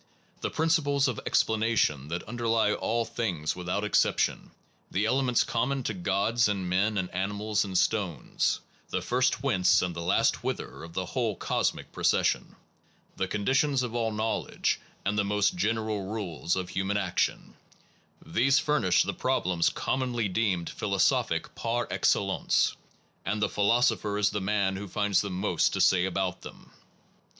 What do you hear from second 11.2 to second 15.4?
cosmic pro cession, the conditions of all knowing, and the